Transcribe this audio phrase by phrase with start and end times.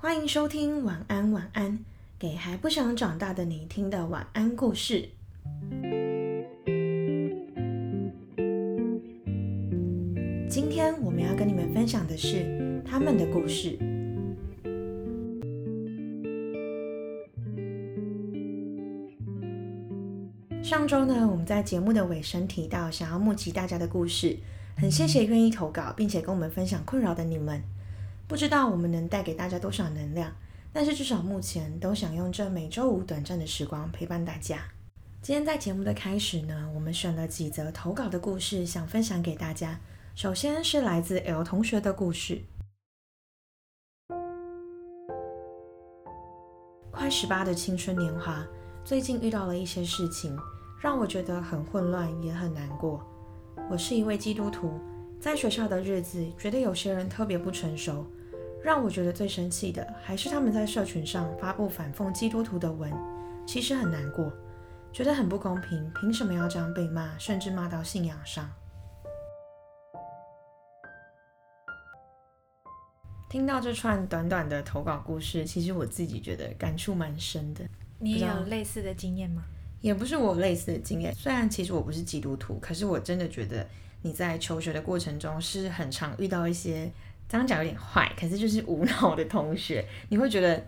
[0.00, 1.72] 欢迎收听《晚安晚安》，
[2.20, 5.08] 给还不想长大的你听的晚安故事。
[10.48, 13.76] 今天我们要跟你们分享的是他们的故事。
[20.62, 24.36] 上周呢，我们在节目的尾声提到想要募集大家的故事，
[24.76, 27.60] 很谢谢愿意投稿并且跟我们分享困扰的你们。
[28.28, 30.30] 不知道我们能带给大家多少能量，
[30.70, 34.58] 但是至少目前都想用这每周五短暂的时光陪伴大家。
[35.22, 39.80] 今天在节目的开始呢，我们选了几则投稿的故事，想分享给大家。
[40.14, 42.42] 首先是来自 L 同学的故事。
[46.90, 48.46] 快十八的青春年华，
[48.84, 50.38] 最近遇到了一些事情，
[50.78, 53.02] 让我觉得很混乱，也很难过。
[53.70, 54.78] 我是一位基督徒，
[55.18, 58.04] 在学校的日子，觉得有些人特别不成熟。
[58.62, 62.92] 让我觉得最生气的，还是他们在社群上发布反讽基督徒的文，
[63.46, 64.32] 其实很难过，
[64.92, 68.50] 觉得很不公平，凭什么要这样被骂，甚至骂到信仰上？
[73.30, 77.64] 听到这串短短的投稿故事，其实我自己觉得感触蛮深的。
[77.98, 79.44] 你也有类似的经验吗？
[79.80, 83.64] 也不是我类似的经验，虽然其实我不是基督徒，可是我真的觉得
[84.02, 86.90] 你在求学的过程中是很常遇到一些，
[87.28, 90.64] 这样讲有点坏，可是就是无脑的同学，你会觉得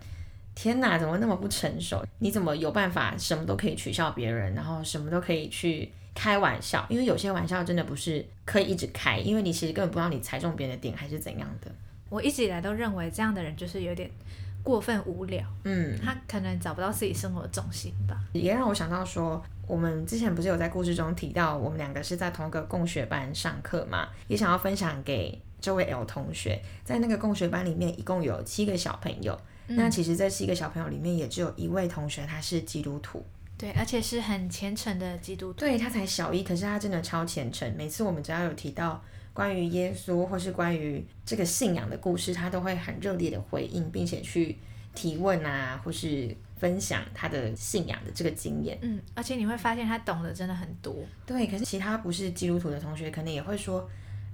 [0.53, 2.05] 天哪，怎么那么不成熟？
[2.19, 6.85] 你怎么有办法什么都可以取笑别人，然后什么都可以去开玩笑？
[6.89, 11.71] 因为有些玩笑真的不是可以一直开，因为你其实根本不知道你踩中别人的点还是怎样的。
[12.09, 14.09] 我一直以来都认为这样的人就是有点
[14.61, 18.19] 过分无聊，嗯，他可能找不到自己生活的重心吧。
[18.33, 33.25] 也让我想到说，我们之前不是有在故事中提到，我们两个是在同一个共学班上课嘛，也想要分享给这位 L 同学，在那个共学班里面一共有七个小朋友，那其实这七个小朋友里面也只有一位同学他是基督徒，
[33.57, 35.59] 对，而且是很虔诚的基督徒。
[35.59, 39.01] 对他才小一，可是他真的超虔诚，每次我们只要有提到。
[39.33, 44.57] 关于耶稣或是关于这个信仰的故事，他都会很热烈的回应，并且去
[44.93, 48.77] 提问啊，或是分享他的信仰的这个经验。
[48.81, 50.93] 嗯，而且你会发现他懂得真的很多。
[51.25, 53.89] 对，可是其他不是基督徒的同学，可能也会说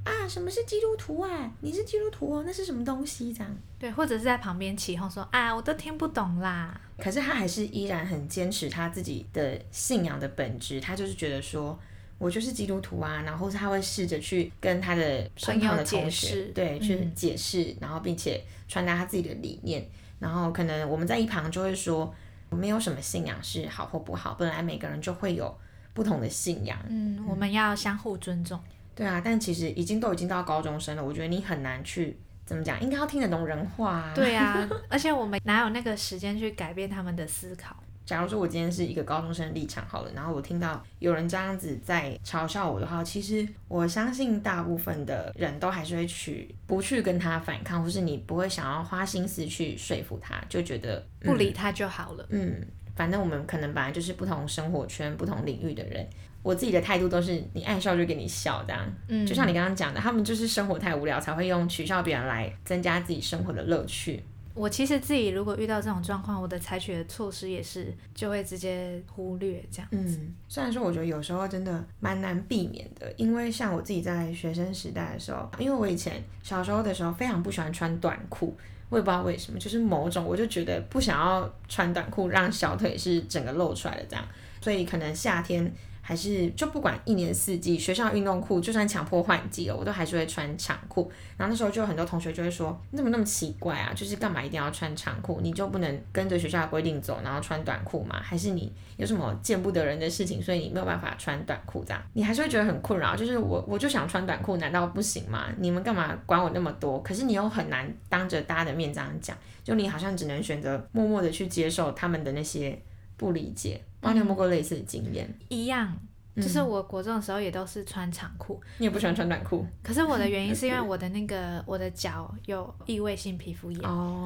[0.07, 1.51] 啊，什么是基督徒啊？
[1.62, 3.34] 你是基督徒哦，那是什么东西？
[3.34, 3.57] 这样。
[3.78, 6.79] 对，或者是在旁边起哄说啊，我都听不懂啦。
[6.97, 11.78] 可是他还是依然很坚持他自己的信仰的本质，他就是觉得说。
[12.19, 19.88] 我就是基督徒啊，然后他会试着去跟他的朋友的同学对去解释，然后并且传达他自己的理念，
[20.18, 22.12] 然后可能我们在一旁就会说，
[22.50, 25.56] 没有什么信仰是好或不好，本来每个人就会有
[25.94, 28.59] 不同的信仰，嗯，我们要相互尊重。
[28.97, 34.13] 对啊，但其实已经都已经到高中生了，我觉得你很难去怎么讲，应该要听得懂人话啊。
[34.15, 37.75] 对啊， 而且我们哪有那个时间去改变他们的思考？
[38.05, 52.25] 假如说我今天是一个高中生立场好了，然后我听到有人这样子在嘲笑我的话，其实我相信大部分的人都还是会去不去跟他反抗，或是你不会想要花心思去说服他，就觉得不理他就好了。
[52.29, 52.65] 嗯，
[52.95, 56.07] 反正我们可能本来就是不同生活圈、不同领域的人，
[56.47, 58.81] 我自己的态度都是你爱笑就给你笑这样。
[59.09, 64.23] 嗯，就像你刚刚讲的，他们就是生活太无聊才会用取笑别人来增加自己生活的乐趣。
[64.53, 70.17] 我其实自己如果遇到这种状况，我的采取的措施也是就会直接忽略这样子。
[70.21, 78.57] 嗯，虽然说我觉得有时候真的蛮难避免的，因为像我自己在学生时代的时候，因为我以前小时候的时候非常不喜欢穿短裤，
[78.89, 84.25] 我也不知道为什么，就是某种我就觉得不想要穿短裤，让小腿是整个露出来的这样，
[84.61, 85.69] 所以可能夏天。
[86.07, 91.12] 还是就不管一年四季，学校运动裤就算强迫换季了，我都还是会穿长裤。
[91.35, 93.91] 然后那时候就有很多同学就会说：“你怎么那么奇怪啊？
[93.94, 95.41] 就是干嘛一定要穿长裤？
[95.41, 98.22] 你就不能跟着学校的规定走，然后穿短裤吗？
[98.23, 102.01] 还是你有什么见不得人的事情，所以你没有办法穿短裤这样？
[102.13, 103.13] 你还是会觉得很困扰。
[103.13, 105.50] 就是我我就想穿短裤，难道不行吗？
[105.59, 107.03] 你们干嘛管我那么多？
[107.03, 112.81] 可是你又很难当着大家的面这样讲，就你好像只能选择默默的去接受他们的那些
[113.17, 113.83] 不理解。
[114.01, 115.27] 那你有没有过类似的经验？
[115.49, 115.97] 一样。
[116.35, 119.65] 就是我国中的时候也都是穿长裤，你也不喜欢穿短裤。
[119.81, 123.81] 可是我的原因是因为我的那个我的脚有异位性皮肤炎，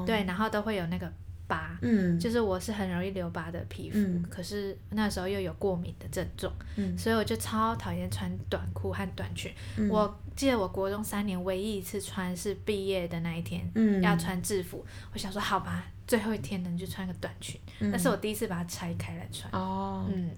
[0.05, 1.09] 对，然后都会有那个
[1.47, 3.97] 疤，嗯，就是我是很容易留疤的皮肤。
[4.29, 9.49] 可是那时候又有过敏的症状，嗯，所以我就超讨厌穿短裤和短裙。
[9.89, 20.29] 我记得我国中三年唯一一次穿是毕业的那一天，嗯，要穿制服，我想说好吧，最后一天呢就穿个短裙，那是我第一次把它拆开来穿，哦，嗯。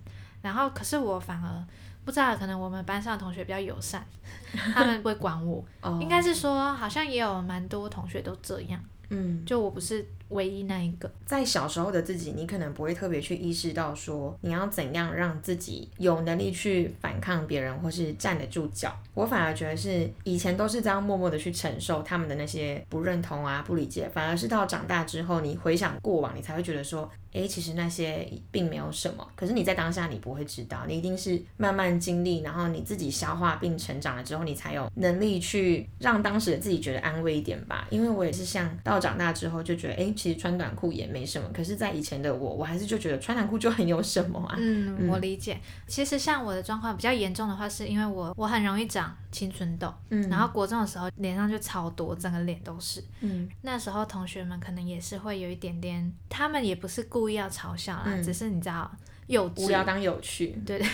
[0.44, 1.66] 然后，可是我反而
[2.06, 4.06] 不知道，可能我们班上的同学比较友善，
[4.75, 5.66] 他们不会管我。
[6.00, 8.80] 应该是说，好像也有蛮多同学都这样。
[9.10, 10.08] 嗯，就我不是。
[10.33, 18.94] 唯一那一个，在小时候的自己，你可能不会特别去意识到说你要怎样让自己有能力去反抗别人，或是站得住脚。
[19.13, 27.09] 我反而觉得是以前都是这样默默的去承受他们的那些不认同啊、不理解，反而是到长大之后，你回想过往，你才会觉得说。
[27.36, 37.88] 哎，其实那些并没有什么，可是你在当下你不会知道，你一定是慢慢经历，然后你自己消化并成长了之后，你才有能力去让当时的自己觉得安慰一点吧。
[37.89, 44.56] 因为我也是像到长大之后就觉得，哎，其实穿短裤也没什么，可是，在以前的我，我还是就觉得穿短裤就很有什么啊。
[44.58, 45.60] 嗯，我理解。
[45.86, 53.04] 其实像我的状况比较严重的话，是因为我我很容易长青春痘，嗯，然后国中的时候脸上就超多，整个脸都是。
[53.20, 57.28] 嗯，那时候同学们可能也是会有一点点，他们也不是故。
[57.28, 58.92] 意要嘲笑啦，只是你知道
[59.28, 60.88] 幼稚，无聊当有趣，对对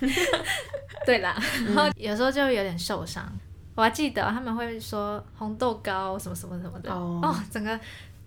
[1.04, 1.36] 对啦。
[1.66, 3.30] 然后有时候就有点受伤，
[3.74, 7.78] 我还记得他们会说红豆糕什么什么什么的，哦，整个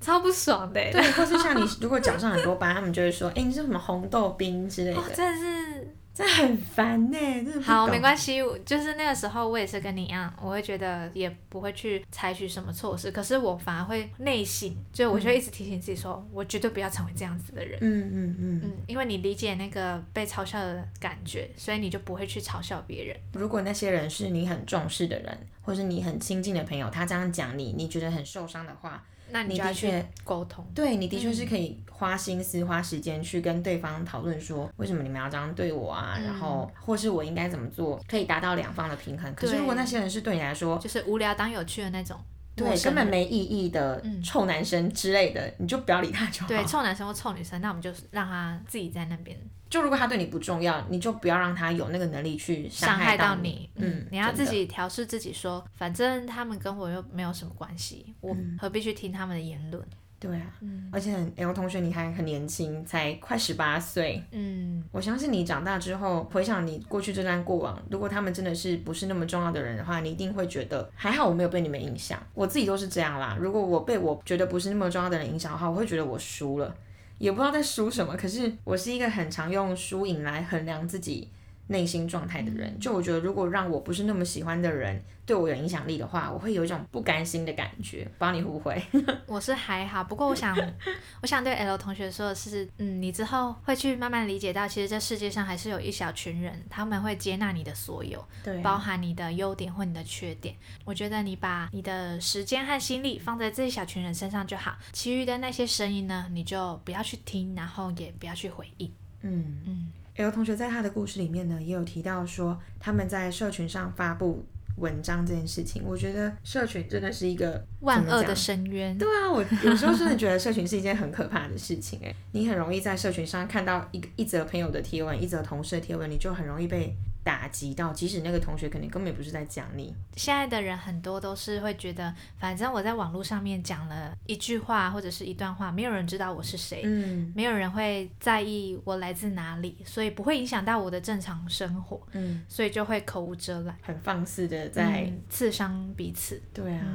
[0.01, 0.81] 超不爽的。
[0.91, 5.87] 对，或是像你如果脚上很多斑，他们就会说， 哎，你是什么红豆冰之类的，真的是。
[6.13, 7.17] 这很烦呢，
[7.63, 17.79] 好，没关系，就是那个时候我也是跟你一样，我会觉得也不会去采取什么措施，可是我反而会内省，就我就一直提醒自己说，我绝对不要成为这样子的人。
[17.81, 23.15] 嗯嗯嗯嗯，因为你理解那个被嘲笑的感觉，所以你就不会去嘲笑别人。
[23.31, 29.01] 如果那些人是你很重视的人，或是你很亲近的朋友，他这样讲你，你觉得很受伤的话。
[29.31, 36.17] 那你的确沟通，对你的确是可以花心思、花时间去跟对方讨论说，为什么你们要这样对我啊？
[36.23, 39.33] 然后，或是我应该怎么做，可以达到两方的平衡。
[39.33, 42.19] 可是，如果那些人是对你来说，就是无聊当有趣的那种，
[42.55, 46.47] 对，根本没意义的臭男生之类的，你就不要理他就好。
[46.47, 49.37] 对，臭男生或臭女生，那我们就让他自己在那边。
[49.71, 53.69] 就如果他对你不重要，你就不要让他有那个能力去伤害到你。
[53.75, 59.81] 嗯，你要自己调试自己，说反正他们跟我又没有什么关系，我何必去听他们的言论？
[60.19, 60.45] 对啊，
[60.91, 64.21] 而且 L 同学你还很年轻，才快十八岁。
[64.31, 72.21] 嗯，我相信你长大之后回想你过去这段过往，如果他们真的是不是那么重要的人的话，你一定会觉得还好我没有被你们影响。
[72.35, 76.75] 我自己都是这样啦，如果我被我觉得不是那么重要的人影响的话，我会觉得我输了。
[77.21, 81.29] 也不知道在输什么，可是我是一个很常用输赢来衡量自己
[81.71, 82.79] 内心状态的人。
[82.79, 85.01] 就我觉得，如果让我不是那么喜欢的人。
[85.23, 88.03] 对我有影响力的话，我会有一种不甘心的感觉。
[88.03, 88.83] 不知道你会不会？
[89.27, 90.57] 我是还好，不过我想，
[91.21, 100.53] 我想对 L 同学说的是，嗯，你之后会去慢慢理解到，其实这世界上还是有一小群人，他们会接纳你的所有，对，包含你的优点或你的缺点。
[100.83, 108.91] 我觉得你把你的时间和心力放在这一小群人身上就好，其余的那些声音呢，你就不要去听，然后也不要去回应。
[109.21, 114.45] 嗯嗯，L 同学在他的故事里面呢，也有提到说，他们在社群上发布。
[114.77, 118.97] 文章这件事情，我觉得社群真的是一个万恶的深渊。
[118.97, 121.99] 对啊，我有时候真的觉得社群是一件很可怕的事情。
[122.01, 126.95] 哎，你很容易在社群上看到一个一则朋友的贴文，一则同事的贴文，你就很容易被。
[127.23, 129.95] 打击到，即使那个同学可能根本不是在讲你。
[130.15, 146.41] 现在的人很多都是会觉得，反正我在网络上面讲了一句话或者是一段话，没有人知道我是谁，嗯，没有人会在意我来自哪里，所以不会影响到我的正常生活，嗯，所以就会口无遮拦，很放肆的在刺伤彼此。
[146.53, 146.85] 对啊，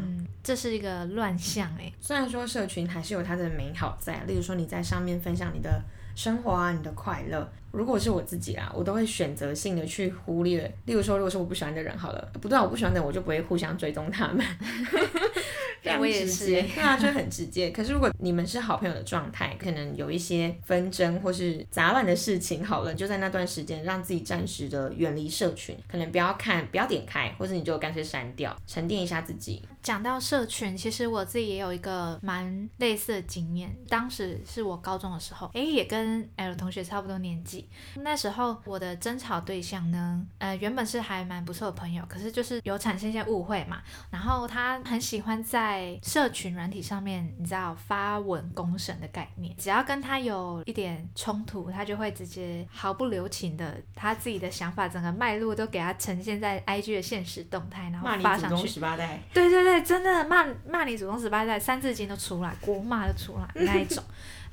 [0.43, 1.93] 这是一个乱象哎。
[2.01, 5.83] 虽然说社群还是有它的美好在，例如说你在上面分享你的
[6.15, 7.49] 生活啊，你的快乐。
[7.77, 10.63] 如果是我自己啦，我都会选择性的去忽略。
[10.87, 14.45] 例如说，如果是我不喜欢的人，好了，不对，我不喜欢的人，我就不会互相追踪他们。
[16.01, 17.71] 我也是，对啊，就很直接。
[17.71, 29.63] 可是如果你们是好朋友的状态，可能有一些纷争或是杂乱的事情，好了，就在那段时间，让自己暂时的远离社群，可能不要看，不要点开，或者你就干脆删掉，沉淀一下自己。
[29.81, 33.73] 讲到社群，其实我自己也有一个蛮类似的经验。
[33.89, 37.66] 当时是我高中的时候，哎，也跟 L 同学差不多年纪。
[37.97, 43.81] 那时候我的争吵对象呢，呃，原本是还蛮不错的朋友，可是就是有产生一些误会嘛。
[44.11, 58.67] 然后他很喜欢在社群软体上面，你知道发文公审的概念，只要跟他有一点冲突，他就会直接毫不留情的，他自己的想法整个脉络都给他呈现在 IG 的现实动态，然后发上去。
[58.69, 59.21] 十八代。
[59.33, 59.77] 对对对。
[59.87, 64.03] 真的骂骂你祖宗十八代，三字经都出来，国骂都出来 那一种。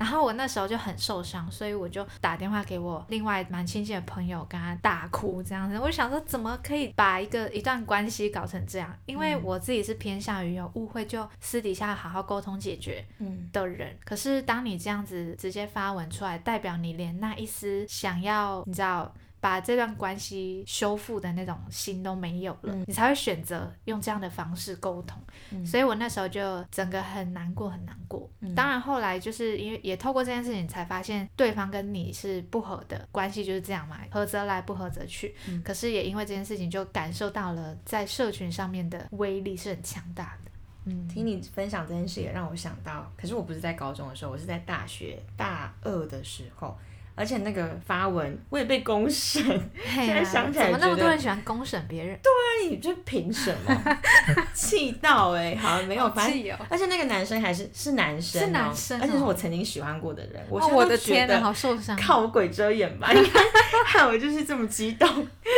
[0.03, 5.79] 然后我那时候就很受伤，所以我就打电话给我另外蛮亲近的朋友，跟他大哭这样子。
[5.79, 8.93] 我想说，怎么可以把一个一段关系搞成这样？
[9.05, 13.05] 因为我自己是偏向于有误会就私底下好好沟通解决
[13.53, 13.97] 的人。
[14.03, 19.09] 可是当你这样子直接发文出来，代表你连那一丝想要你知道。
[19.43, 25.21] 把这段关系修复的那种心都没有了，你才会选择用这样的方式沟通。
[25.65, 28.29] 所以我那时候就整个很难过，很难过。
[28.55, 35.35] 当然后来就是因为也透过这件事情才发现对方跟你是不合的关系就是这样嘛，合则来，不合则去。
[35.61, 40.51] 可是也因为这件事情就感受到了在社群上面的威力是很强大的。
[40.85, 46.77] 嗯，听你分享这件事也让我想到，可是我不是在高中的时候，我是在大学大二的时候。
[47.15, 49.43] 而且那个发文我也被公审，
[49.85, 52.17] 现在想起来怎么那么多人喜欢公审别人？
[52.23, 53.97] 对啊，你就凭什么？
[54.53, 60.43] 气到哎，好没有，反正而且那个男生还是是男生，是男生，而且是我曾经喜欢过的人。
[60.49, 61.95] 我我的天哪，好受伤！
[61.95, 63.43] 靠我鬼遮眼吧， 你看，
[63.85, 65.07] 害我就是这么激动。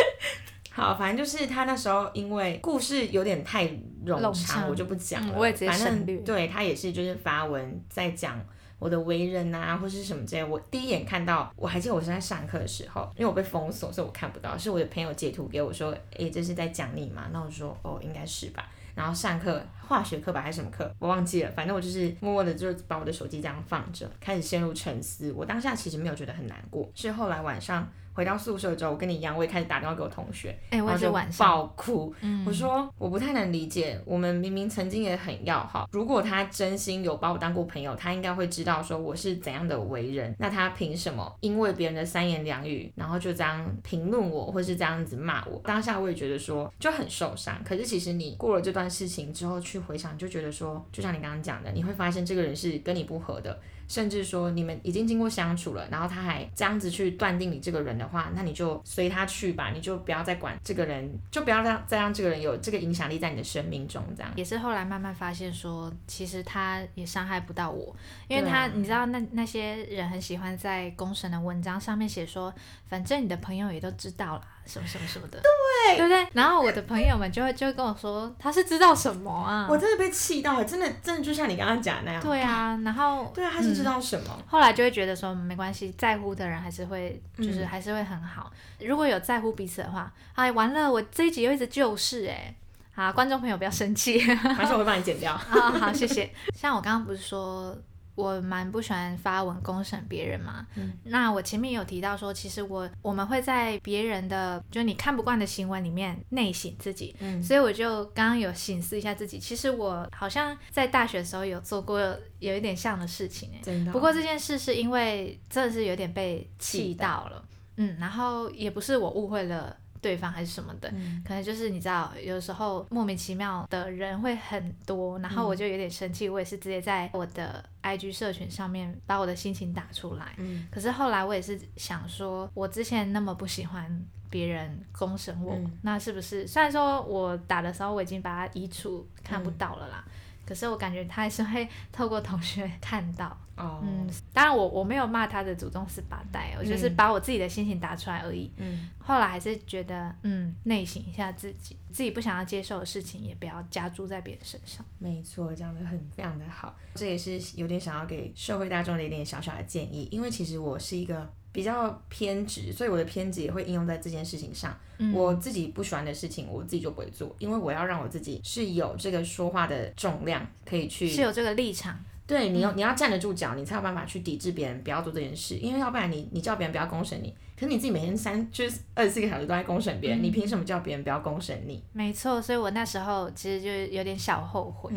[0.70, 3.66] 好，反正就是他那时候因为故事有点太
[4.04, 5.34] 冗长，我就不讲了。
[5.34, 6.18] 我也直接省略。
[6.18, 8.38] 对他也是就是发文在讲。
[8.78, 14.56] 我的为人啊，或是什么之类，我第一眼看到，我还记得我是在上课的时候，因为我被封锁，所以我看不到。
[14.58, 17.28] 是我的朋友截图给我说，诶，这是在讲你吗？
[17.32, 18.68] 那我说，哦，应该是吧。
[18.94, 21.50] 然后上课，化学课吧还是什么课，我忘记了。
[21.52, 25.32] 反正我就是默默的就把我的手机这样放着，开始陷入沉思。
[25.32, 27.86] 我当下其实没有觉得很难过，是后来晚上。
[28.16, 32.12] 回到宿舍之后，我跟你一样，我也开始打电话给我同学，然后就爆哭。
[32.46, 40.34] 我说我不太能理解，我们明明曾经也很要好，如果他真心有把我当过朋友，他应该会知道说我是怎样的为人。
[40.38, 45.60] 那他凭什么因为别人的三言两语，然后就这样评论我，或是这样子骂我？
[45.64, 47.54] 当下我也觉得说就很受伤。
[47.62, 53.60] 可是其实你过了这段事情之后去回想，就觉得说，就像你刚刚讲的，你会发现这个人是跟你不合的。
[53.88, 64.02] 甚至说你们已经经过相处了，然后他还这样子去断定你这个人的话，那你就随他去吧，你就不要再管这个人，就不要让再让这个人有这个影响力在你的生命中。
[64.16, 67.94] 这样也是后来慢慢发现说，其实他也伤害不到我，
[68.28, 72.52] 因为他你知道那那些人很喜欢在公审的文章上面写说，
[72.86, 74.42] 反正你的朋友也都知道了。
[74.66, 76.28] 什么什么什么的，对对不对？
[76.32, 79.66] 然后我的朋友们就会就会跟我说，他是知道什么啊？
[79.70, 82.22] 我真的被气到了，真的真的就像你刚刚讲的那样。
[82.22, 84.38] 对啊，然后对啊，他是知道什么？
[84.46, 88.50] 后来就会觉得说没关系，在乎的人还是会就是还是会很好。
[88.80, 92.54] 如果有在乎彼此的话，哎，完了，我这一集又一直就是哎，
[92.94, 95.36] 好，观众朋友不要生气， 马上我会帮你剪掉。
[95.36, 96.30] 好 好，谢谢。
[96.54, 97.76] 像我刚刚不是说。
[98.16, 100.66] 我蛮不喜欢发文公审别人嘛，
[101.04, 112.00] 那我前面有提到说，其实我我们会在别人的就你看不惯的行为里面内省自己，所以我就刚刚有醒思一下自己，其实我好像在大学的时候有做过
[112.38, 117.44] 有一点像的事情哎，不过这件事是因为真的是有点被气到了，
[117.76, 119.76] 嗯，然后也不是我误会了。
[120.06, 120.88] 对方还是什么的，
[121.26, 130.34] 可能就是你知道，有时候莫名其妙的人会很多，然后我就有点生气，我也是直接在我的 IG 社群上面把我的心情打出来。
[130.36, 140.04] 嗯，可是后来我也是想说，我之前那么不喜欢别人公审我，那是不是虽然说我打的时候我已经把它移除看不到了啦，
[140.46, 143.36] 可是我感觉他还是会透过同学 看到。
[143.56, 148.52] 哦，嗯，当然我我没有骂他的祖宗十八代，我就是把我自己的心情打出来而已。
[148.58, 154.84] 嗯，后来还是觉得，嗯，内省一下自己，自己不想要接受的事情，也不要加注在别人身上。
[154.98, 164.76] 没错，这样的很非常的好，这也是有点想要给社会大众的一点小小的建议，因为其实我是一个比较偏执，所以我的偏执也会应用在这件事情上。
[165.10, 171.98] 我自己不喜欢的事情，我自己就不会做，因为我要让我自己是有这个说话的重量，可以去是有这个立场。
[172.26, 181.82] 对，你要你要站得住脚，你才有办法去抵制别人不要做这件事，因为要不然你你叫别人不要公审你，可是你自己每天三就是二十四个小时都在公审别人，你凭什么叫别人不要公审你？
[181.92, 184.92] 没错，所以我那时候其实就有点小后悔，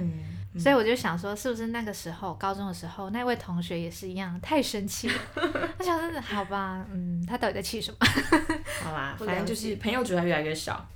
[0.57, 5.15] 所以我就想说，是不是那个时候高中的时候那位同学也是一样太生气了？
[5.77, 7.97] 我想说，好吧，嗯，他到底在气什么？
[8.83, 10.87] 好吧， 反正就是朋友只会越来越少。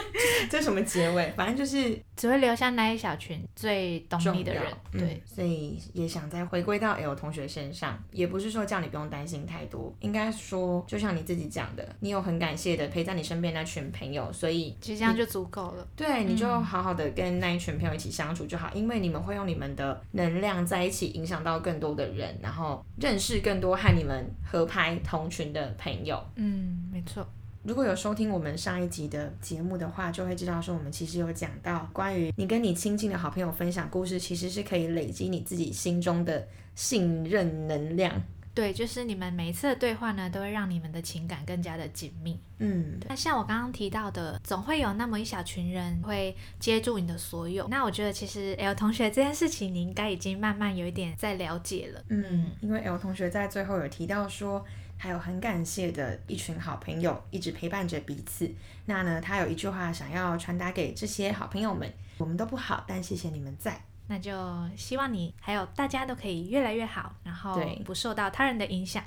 [0.50, 1.32] 这什么结尾？
[1.36, 4.62] 反正就是只会留下那一小群最懂你的人。
[4.90, 15.86] 对，所以也想再回归到 L 同学身上，也不是说叫你不用担心太多，应该说就像你自己讲的，你有很感谢的陪在你身边那群朋友，所以其实这样就足够了。
[15.96, 26.22] 对，你就好好的跟那一群朋友一起相处就好，因为你们会用你们的能量在一起，影响到更多的人，然后认识更多和你们合拍同群的朋友。
[26.36, 27.26] 嗯，没错。
[27.62, 38.20] 如果有收听我们上一集的节目的话，就会知道说我们其实有讲到关于你跟你亲近的好朋友分享故事，其实是可以累积你自己心中的信任能量。
[38.52, 42.38] 对，就是你们每一次的对话呢，都会让你们的情感更加的紧密。
[42.58, 47.66] 嗯，那像我刚刚提到的，总会有那么一小群人会接住你的所有。
[47.68, 52.04] 那我觉得其实 L 同学这件事情，你应该已经慢慢有一点在了解了。
[52.08, 54.64] 嗯，因为 L 同学在最后有提到说。
[55.02, 58.48] 还有很感谢的一群好朋友，一直陪伴着彼此。
[58.86, 63.82] 那呢，他有一句话想要传达给这些好朋友们：我们都不好，但谢谢你们在。
[64.06, 64.32] 那就
[64.76, 69.02] 希望你还有大家都可以越来越好，然后不受到他人的影响。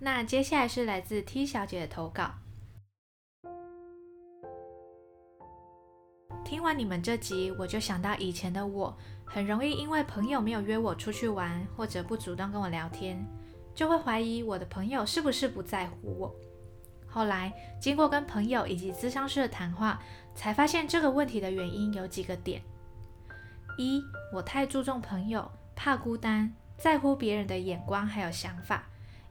[0.00, 2.34] 那接下来是来自 T 小姐的投稿。
[6.44, 13.26] 听完你们这集，我就想到以前的我，很容易因为朋友没有约我出去玩，或者不主动跟我聊天，
[13.78, 16.34] 就会怀疑我的朋友是不是不在乎我。
[17.06, 20.02] 后来经过跟朋友以及咨商师的谈话，
[20.34, 22.60] 才发现这个问题的原因有几个点：
[23.78, 28.82] 一，我太注重朋友，怕孤单，在乎别人的眼光还有想法，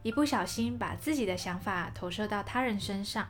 [0.02, 3.28] 一不小心把自己的想法投射到他人身上，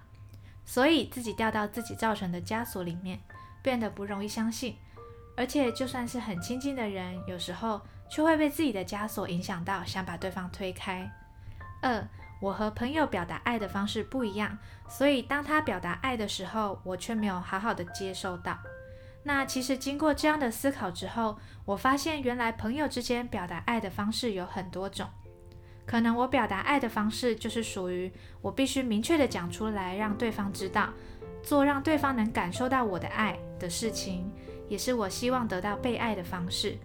[0.65, 3.19] 所以自己掉到自己造成的枷锁里面。
[3.61, 4.77] 变得不容易相信，
[5.37, 11.11] 而且就算是很亲近的人，有时候却会被自己的枷锁影响到，想把对方推开。
[11.83, 12.07] 二，
[12.41, 18.59] 我和朋友表达爱的方式不一样，所以当他表达爱的时候，我却没有好好的接收到。
[19.25, 25.07] 那其实经过这样的思考之后，我发现原来朋友之间表达爱的方式有很多种。
[25.85, 28.13] 可能我表达爱的方式就是属于
[28.43, 30.91] 我必须明确的讲出来，让对方知道。
[31.43, 34.31] 做让对方能感受到我的爱的事情，
[34.69, 36.77] 也是我希望得到被爱的方式。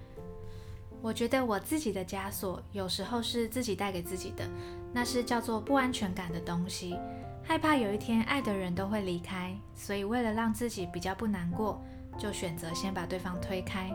[1.03, 4.45] 我觉得我自己的枷锁有时候是自己带给自己的，
[4.93, 6.97] 那是叫做不安全感的东西，
[7.43, 11.83] 害怕有一天爱的人都会离开，所以为了让自己比较不难过，
[12.17, 13.91] 就选择先把对方推开。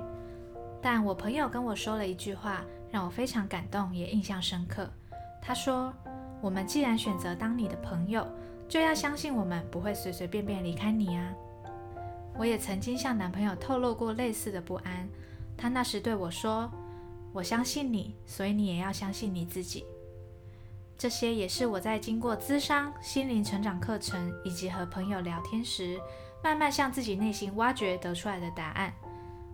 [0.82, 4.86] 但我朋友跟我说了一句话，让我非常感动，也印象深刻。
[5.40, 5.90] 他说
[6.42, 8.26] ：“我们既然选择当你的朋友。”
[8.68, 11.32] 就要相信我们不会随随便便离开你啊！
[12.36, 15.08] 我也曾经向男朋友透露过类似的不安，
[15.56, 16.70] 他那时对我说
[17.32, 19.84] ：“我相信你，所以你也要相信你自己。”
[20.98, 26.00] 这些也是我在经过咨商、心灵成长课程以及和朋友聊天时，
[26.42, 28.92] 慢慢向自己内心挖掘得出来的答案。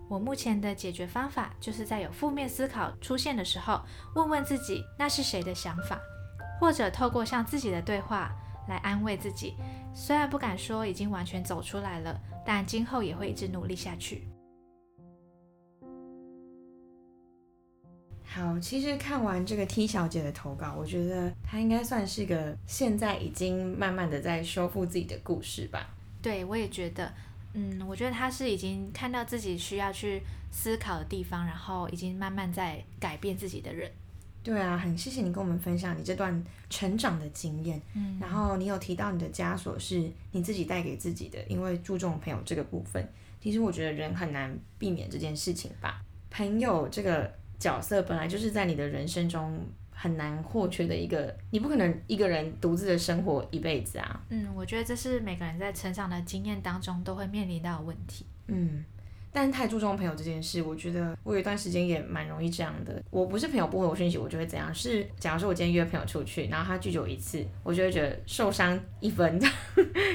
[0.08, 3.82] 我目前的解决方法，就是在有负面思考出现的时候，
[4.14, 6.00] 问问自己那是谁的想法，
[6.58, 8.30] 或者透过向自己的对话。
[8.66, 9.56] 来安慰自己，
[9.94, 14.26] 虽然不敢说已经完全走出来了，但今后也会一直努力下去。
[18.34, 25.88] 好，其实看完这个 T 小姐的投稿，我觉得她应该算是一个现在已经慢慢的在修复自己的故事吧。
[26.20, 27.14] 对，我也觉得，
[27.52, 30.20] 嗯，我觉得她是已经看到自己需要去
[30.50, 33.88] 思考的地方，然后已经慢慢在改变自己的人。
[34.42, 37.80] 对啊，很谢谢你跟我们分享你这段成长的经验。
[37.94, 43.08] 嗯，然后你有提到你的枷锁是你自己带给自己的，因为注重朋友这个部分。
[43.40, 46.02] 其实我觉得人很难避免这件事情吧。
[46.30, 49.58] 朋友这个角色本来就是在你的人生中
[49.90, 54.20] 很难或缺的一个，你不可能一个人独自的生活一辈子啊。
[54.28, 58.26] 嗯，我觉得这是每个人在成长的经验当中都会面临到的问题。
[58.48, 58.84] 嗯。
[59.36, 63.02] 但是太注重朋友这件事，我觉得我有一段时间也蛮容易这样的。
[63.10, 64.72] 我不是朋友不回我讯息，我就会怎样？
[64.72, 69.40] 是假如说我今天约朋友出去，然后他拒绝我一次，我就会觉得受伤一分，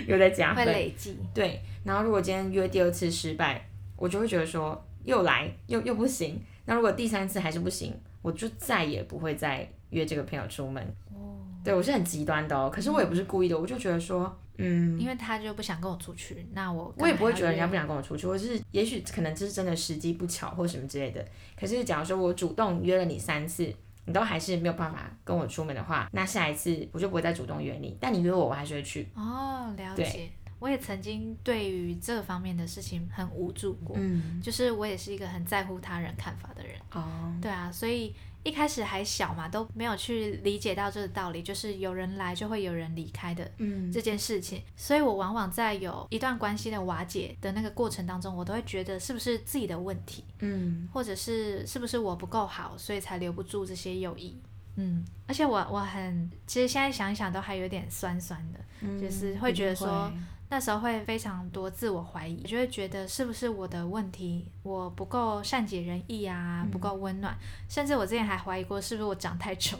[0.07, 1.17] 又在加分，会累积。
[1.33, 6.41] 对，然后如果今天约第二次失败，我就会觉得说又来又又不行。
[6.69, 10.83] 那如果第三次还是不行，我就再也不会再约这个朋友出门。
[11.11, 14.37] 哦，对我是很极端的哦，可是我也不是故意的，我就觉得说。
[14.61, 21.25] 嗯，因为他就不想跟我出去，那我我也不会觉得人家不想跟我出去，或是也许可能这是真的时机不巧或什么之类的。
[21.57, 27.97] 可是假如说我主动约了你三次，你都还是没有办法跟我出门的话，那下一次我就不会再主动约你。
[28.01, 29.07] 但你约我，我还是会去。
[29.15, 30.29] 哦，了解。
[30.59, 36.75] 我也曾经对于这方面的事情很无助过，嗯，就是我也是一个很在乎他人看法的人。
[36.91, 38.13] 哦，对啊，所以。
[38.41, 43.51] 一开始还小嘛，都没有去理解到这个道理，就是有人来就会有人离开的
[43.91, 44.63] 这件事情。
[44.77, 54.41] 所以我往往在有一段关系的瓦解的那个过程当中，我都会觉得是不是自己的问题，嗯，或者是是不是我不够好，所以才留不住这些友谊，
[54.77, 55.05] 嗯。
[55.27, 60.09] 而且我我很，其实现在想一想都还有点酸酸的，就是会觉得说。
[60.49, 67.37] 那时候会非常多自我怀疑，就会觉得是不是我的问题，我不够善解人意啊，不够温暖，
[67.69, 69.77] 甚至我之前还怀疑过是不是我长太丑，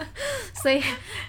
[0.54, 0.80] 所以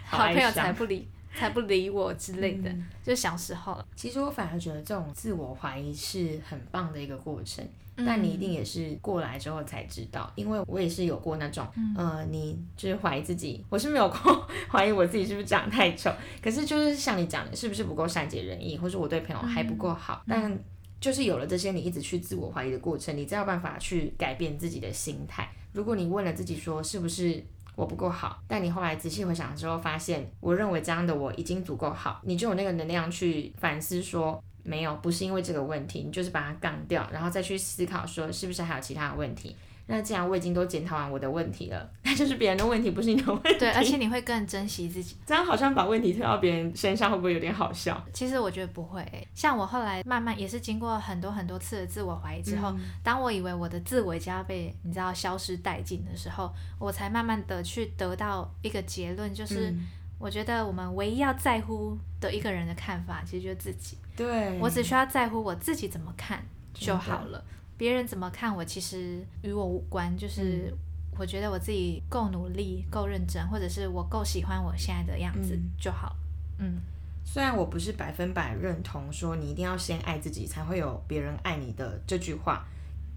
[0.05, 1.07] 好朋友才不理。
[1.37, 2.73] 才不理我之类的，
[3.03, 3.79] 就小时候。
[3.95, 7.63] 其实我反而觉得这种自我怀疑是很棒的一个过程，
[7.97, 20.57] 但你一定也是过来之后才知道，因为我也是有过那种，呃，你就是怀疑自己，我是没有过 怀疑我自己是不是长太丑，可是就是像你讲的，是不是不够善解人意，或是我对朋友还不够好，但
[20.99, 25.47] 就是有了这些，你一直去自我怀疑的过程，你才有办法去改变自己的心态。
[25.71, 27.43] 如果你问了自己说，是不是？
[27.77, 39.55] 我不够好，但你后来仔细回想之后，发现我认为这样的我已经足够好，你就有那个能量去反思说，没有，不是因为这个问题，你就是把它杠掉，然后再去思考说，是不是还有其他的问题。
[39.89, 43.57] 那既然我已经都检讨完我的问题了，那就是别人的问题，不是你的问题。
[43.57, 45.15] 对，而且你会更珍惜自己。
[45.25, 48.05] 这样好像把问题推到别人身上，会不会有点好笑？
[48.11, 49.05] 其实我觉得不会。
[49.33, 59.73] 像我后来慢慢也是经过很多很多次的自我怀疑之后，当我以为我的自我就要被你知道消失殆尽的时候，我才慢慢的去得到一个结论，就是
[60.19, 63.97] 我觉得我们唯一要在乎的一个人的看法，其实就是自己。
[64.17, 67.41] 对，我只需要在乎我自己怎么看就好了。
[67.77, 70.15] 别人怎么看我，其实与我无关。
[70.17, 70.73] 就是
[71.17, 76.15] 我觉得我自己够努力、够认真，或者是我够喜欢我现在的样子就好。
[76.57, 76.81] 嗯，
[77.23, 82.65] 虽然我不是百分百认同说你一定要先爱自己才会有别人爱你的这句话。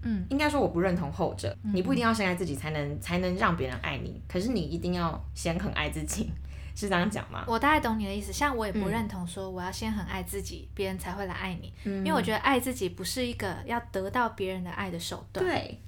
[0.03, 1.55] 嗯，应该说我不认同后者。
[1.61, 6.31] 你不一定要先爱自己才能才能让别人爱你，可是你一定要先很爱自己。
[6.75, 7.43] 是这样讲吗？
[7.47, 8.31] 我大概懂你的意思。
[8.33, 11.73] 像我也不认同说我要先很爱自己，别人才会来爱你。
[11.83, 15.45] 因为我觉得爱自己不是一个要得到别人的爱的手段。
[15.45, 15.79] 对，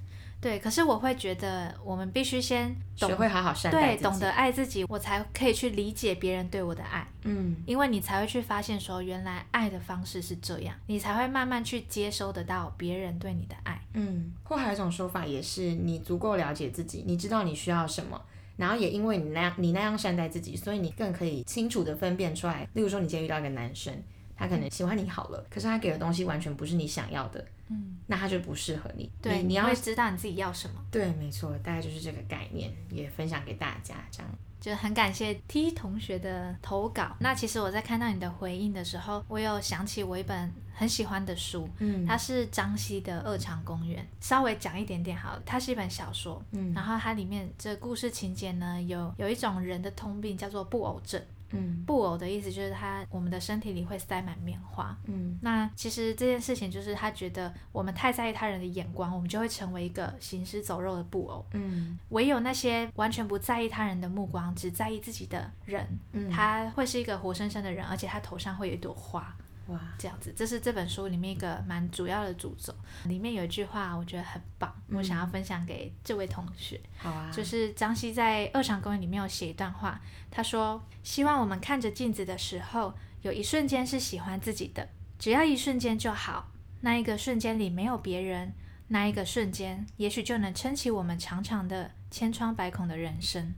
[0.41, 0.59] 对。
[0.59, 7.07] 可是我会觉得我们必须先学会好好善待自己，懂得爱自己，我才可以去理解别人对我的爱。
[7.23, 13.81] 嗯，因为你才会去发现说，原来爱的方式是这样，你才会慢慢去接收得到别人对你的爱。
[13.93, 18.21] 嗯，或还有一种说法，也是你足够了解自己，你知道你需要什么。
[18.55, 22.67] 然后也因为你那样，你那样善待自己，所以你更可以清楚的分辨出来。
[22.73, 23.93] 例如说，你今天遇到一个男生，
[24.35, 29.09] 他可能喜欢你好了，可是他给的东西完全不是你想要的，嗯，那他就不适合你。
[29.21, 30.75] 对，你要知道你自己要什么。
[30.91, 34.31] 对，没错，大概就是这个概念，也分享给大家这样。
[34.63, 37.17] 就很感谢 T 同学的投稿。
[37.19, 44.01] 那其实我在看到你的回应的时候，我有想起我一本很喜欢的书，嗯，它是张希的《二场公园》。
[44.25, 51.21] 稍微讲一点点好，它是一本小说，嗯，然后它里面这故事情节呢，有有一种人的通病叫做布偶症。
[51.53, 54.97] 嗯，布偶的意思就是他我们的身体里会塞满棉花。
[55.05, 61.45] 嗯，那其实这件事情就是他觉得我们太在意他人的眼光，我们就会成为一个行尸走肉的布偶。
[61.53, 65.87] 嗯，唯有那些完全不在意他人的目光，只在意自己的人，
[66.31, 69.35] 他会是一个活生生的人，而且他头上会有一朵花。
[69.67, 72.75] 哇，这样子，这是这本书里面一个蛮主要的主轴。
[73.05, 76.79] 里面有一句话，我觉得很棒，我想要分享给这位同学。
[76.97, 86.51] 好啊，就是张希在《二场公园》里面有写一段话，他说：“希望我们看着镜子的时候，有一瞬间是喜欢自己的，只要一瞬间就好。
[86.81, 88.53] 那一个瞬间里没有别人，
[88.89, 93.53] 那一个瞬间也许就能撑起我们长长的千疮百孔的人生。”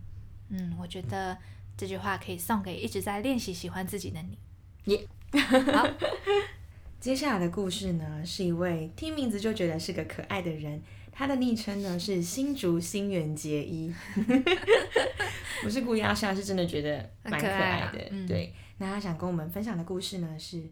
[0.50, 1.36] 嗯，我觉得
[1.76, 4.38] 这句话可以送给一直在练习喜欢自己的你。
[4.94, 5.08] 耶。
[5.38, 5.88] 好，
[7.00, 13.94] 接下来的故事呢，是一位听名字就觉得是个可爱的人，他的昵称呢是新竹新垣结衣，
[15.64, 18.00] 不是故意要笑，是真的觉得蛮可爱的。
[18.28, 20.64] 对，那他想跟我们分享的故事呢是，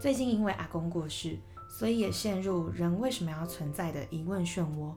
[0.00, 1.38] 最近因为阿公过世，
[1.78, 4.94] 所以也陷入人为什么要存在的疑问漩涡，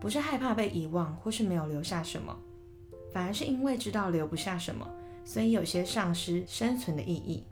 [0.00, 2.38] 不是害怕被遗忘，或是没有留下什么。
[3.12, 4.86] 反而是因为知道留不下什么，
[5.24, 7.44] 所以有些丧失生存的意义。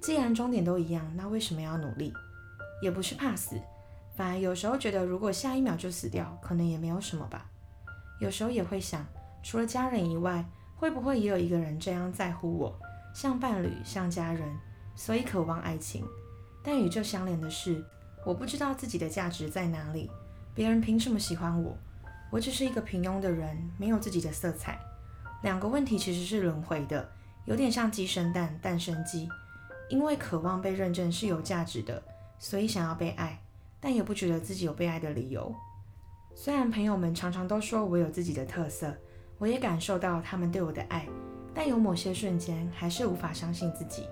[0.00, 2.12] 既然终点都一样，那为什么要努力？
[2.82, 3.60] 也不是怕死，
[4.16, 7.46] 反而有时候觉得，如果下一秒就死掉，可能也没有什么吧。
[8.20, 9.04] 有时候也会想，
[9.42, 10.44] 除了家人以外，
[10.76, 12.74] 会不会也有一个人这样在乎我，
[13.14, 14.48] 像伴侣，像家人，
[14.94, 16.04] 所以渴望爱情。
[16.62, 17.84] 但与这相连的是，
[18.24, 20.10] 我不知道自己的价值在哪里，
[20.54, 21.76] 别人凭什么喜欢我？
[22.30, 24.78] 我只是一个平庸的人，没有自己的色彩。
[25.42, 27.10] 两个问题其实是轮回的，
[27.44, 29.28] 有点像鸡生蛋，蛋生鸡。
[29.88, 32.00] 因为渴望被认证是有价值的，
[32.38, 33.42] 所以想要被爱，
[33.80, 35.52] 但也不觉得自己有被爱的理由。
[36.32, 38.94] 虽然朋友们常常都说我有自己的特色，
[39.36, 41.08] 我也感受到他们对我的爱，
[41.52, 44.06] 但有某些瞬间还是无法相信自己。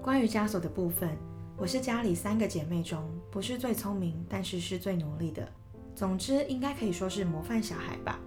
[0.00, 1.10] 关于枷锁的部分，
[1.58, 5.46] 我是家里三个姐妹中不是最聪明，但是是最努力的。
[5.94, 8.18] 总之，应该可以说是模范小孩吧。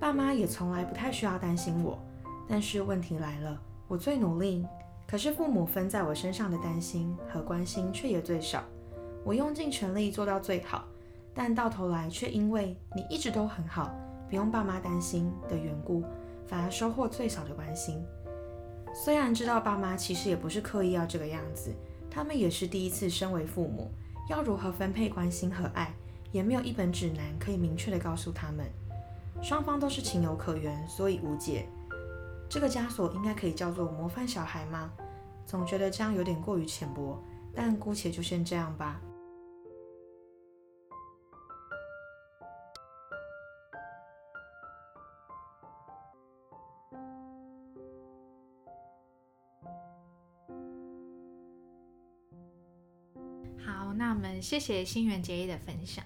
[0.00, 1.98] 爸妈也从来不太需要担心我。
[2.46, 4.66] 但是问题来了，我最努力，
[5.06, 8.62] 可是父母分在我身上的担心和关心却也最少。
[9.24, 10.84] 我用尽全力做到最好，
[11.32, 13.94] 但到头来却因为你一直都很好，
[14.28, 16.04] 不用爸妈担心的缘故，
[16.46, 18.04] 反而收获最少的关心。
[18.94, 21.72] 虽然知道爸妈其实也不是刻意要这个样子，
[22.10, 23.90] 他们也是第一次身为父母，
[24.28, 25.94] 要如何分配关心和爱。
[26.34, 28.66] 也没有一本指南可以明确的告诉他们。
[29.40, 31.68] 双方都是情有可原所以无解。
[32.48, 34.92] 这个枷锁应该可以叫做模范小孩吗？
[35.46, 37.22] 总觉得这样有点过于浅薄
[37.54, 39.00] 但姑且就先这样吧。
[53.64, 56.04] 好那我们谢谢新垣结衣的分享。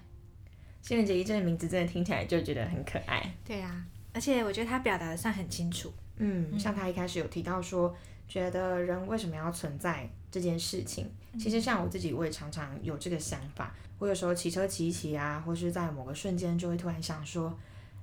[0.89, 3.31] 新垣结衣这个名字真的听起来就觉得很可爱。
[3.45, 5.93] 对啊，而且我觉得他表达的算很清楚。
[6.17, 7.95] 嗯，像他一开始有提到说，
[8.27, 11.07] 觉得人为什么要存在这件事情。
[11.37, 13.71] 其实像我自己，我也常常有这个想法。
[13.99, 17.55] 我有时候骑车骑一骑啊，或是在某个瞬间就会突然想说，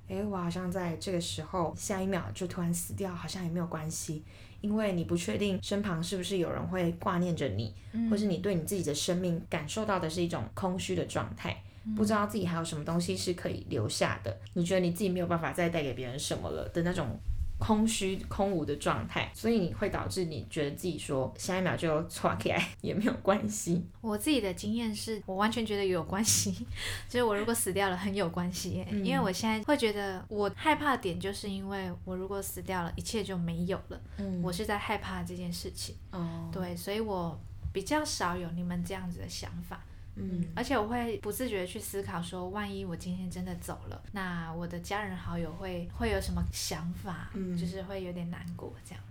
[0.07, 4.23] 诶，我好像在这个时候下一秒就突然死掉，好像也没有关系。
[4.61, 7.75] 因为你不确定身旁是不是有人会挂念着你，
[8.09, 11.61] 或是你对你自己的生命感受到的是一种空虚的状态，
[11.95, 17.17] 不知道自己还有什么东西是可以留下的，你觉得你自己没有办法再带给别人什么了的那种。
[17.59, 23.83] 空虚空无的状态，所以你会导致你觉得自己说下一秒就错起来也没有关系。
[23.99, 26.51] 我自己的经验是我完全觉得有关系，
[27.09, 33.99] 就是我如果死掉了很有关系，因为我现在会觉得我害怕的点就是因为我如果死掉了，一切就没有了。
[34.17, 35.95] 嗯，我是在害怕这件事情。
[36.11, 37.35] 哦，对，所以我
[37.73, 39.83] 比较少有你们这样子的想法。
[40.17, 47.29] 嗯，而且我会不自觉的去思考，说万一我今天真的走了，那我的家人好友会会有什么想法？
[47.33, 49.03] 嗯，就是会有点难过这样。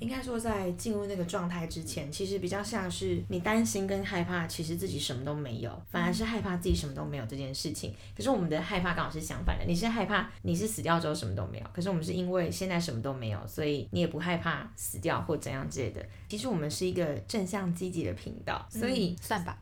[0.00, 7.94] 应该说，在进入那个状态之前，其实比较像是你担心跟害怕，其实自己什么都没有，反而是害怕自己什么都没有这件事情。
[8.16, 16.04] 可是我们的害怕刚好是相反的，你是害怕你是死掉之后什么都没有，可是我们是因为现在什么都没有，所以你也不害怕死掉或怎样之类的。
[16.28, 19.58] 其实我们是一个正向积极的频道，所以算吧。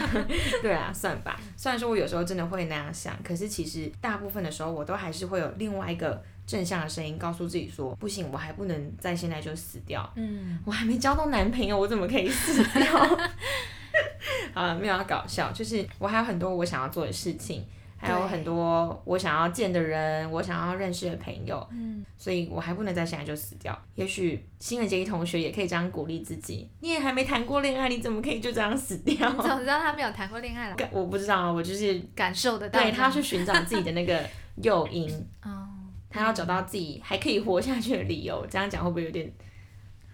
[0.62, 1.40] 对啊，算吧。
[1.56, 6.22] 虽然说我有时候真的会那样想，可是其实大部分的时候，我都还是会有另外一个。
[6.48, 10.10] 正向的声音告诉自己说：“不行，我还不能在现在就死掉。
[10.16, 12.86] 嗯，我还没交到男朋友，我怎么可以死掉？
[14.54, 17.62] 好了，没有要搞笑，就是我还有很多我想要做的事情，
[17.98, 21.68] 还有很多我想要见的人，我想要认识的朋友。
[21.70, 23.78] 嗯，所以我还不能在现在就死掉。
[23.94, 29.14] 也许新的杰一同学也可以这样鼓励自己：你也还没谈过恋爱，你怎么可以就这样死掉？
[29.30, 30.76] 你怎么 知道他没有谈过恋爱了？
[30.90, 32.80] 我不知道，我就是感受得到。
[32.80, 34.24] 对他去寻找自己的那个
[34.62, 35.06] 诱因。
[35.44, 35.68] 哦。
[36.10, 39.32] 他要找到自己还可以活下去的理由，这样讲会不会有点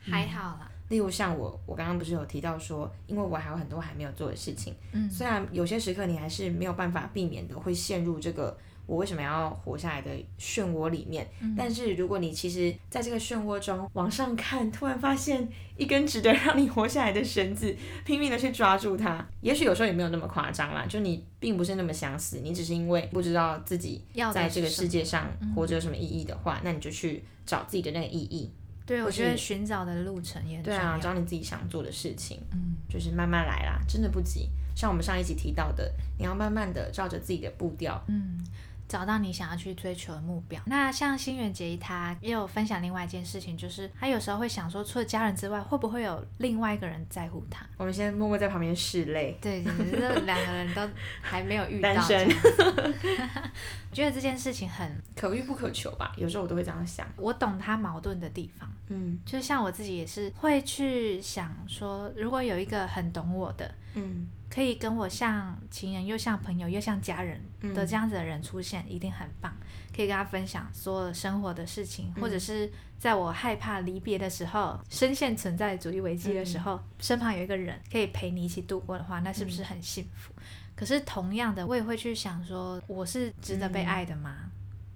[0.00, 0.70] 还好啦？
[0.88, 8.56] 例如像我，我刚刚不是有提到说，因为我还有很多还没有做的事情，嗯，虽然有些时刻你还是没有办法避免的会陷入这个。
[8.86, 11.26] 我为什么要活下来的漩涡里面？
[11.56, 20.84] 但是如果你其实在这个漩涡中往上看，突然发现一根值得让你活下来的绳子，拼命的去抓住它，也许有时候也没有那么夸张啦。
[20.86, 28.50] 就你并不是那么想死，你只是因为不知道自己在这个世界上活着有什么意义的话，那你就去找自己的那个意义。
[28.86, 34.50] 对，我觉得寻找的路程也很对啊，找你自己想做的事情，嗯，就是慢慢来啦，真的不急。
[34.76, 38.44] 像我们上一集提到的，你要慢慢的照着自己的步调，嗯。
[38.94, 40.62] 找到你想要去追求的目标。
[40.66, 47.66] 那像新垣结衣，他也有分享另外一件事情，就是他有时候会想说，除了家人之外，会不会有另外一个人在乎他？
[47.76, 49.36] 我们先默默在旁边拭泪。
[49.42, 50.88] 对这两个人都
[51.20, 51.92] 还没有遇到。
[51.92, 52.28] 单身。
[53.90, 56.12] 我 觉得这件事情很可遇不可求吧？
[56.16, 57.04] 有时候我都会这样想。
[57.16, 58.70] 我懂他矛盾的地方。
[58.86, 64.28] 嗯，就像我自己也是会去想说，如果有一个很懂我的，嗯。
[64.50, 67.40] 可以跟我像情人又像朋友又像家人
[67.74, 69.52] 的这样子的人出现，一定很棒。
[69.92, 80.32] 可以跟他分享所有生活的事情，或者是在我害怕离别的时候，深陷存在主义危机的时候，身旁有一个人可以陪你一起度过的话，那是不是很幸福？
[80.76, 84.36] 可是同样的，我也会去想说，我是值得被爱的吗？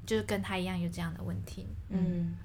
[0.06, 1.66] 就是跟他一样有这样的问题。
[1.88, 2.36] 嗯，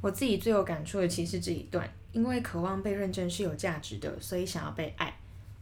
[0.00, 5.15] 我自己最有感触的其实这一段，因为渴望被认真是有价值的，所以想要被爱。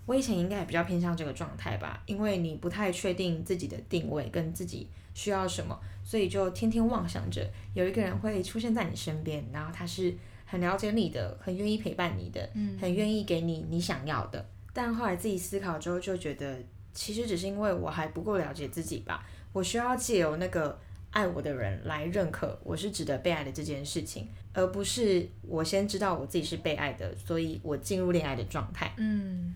[0.06, 10.14] 我以前应该也比较偏向这个状态吧，因为你不太确定自己的定位跟自己需要什么，所以就天天妄想着有一个人会出现在你身边，然后他是
[10.44, 14.44] 很了解你的，很愿意陪伴你的，嗯，很愿意给你你想要的。
[14.72, 16.58] 但后来自己思考之后，就觉得
[16.92, 20.78] 其实只是因为我还不够了解自己吧，我需要借由那个
[21.10, 29.54] 爱我的人来认可我是值得被爱的这件事情，而不是我先知道我自己是被爱的，所以我进入恋爱的状态，嗯。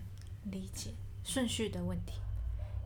[0.51, 0.91] 理解
[1.23, 2.13] 顺序的问题，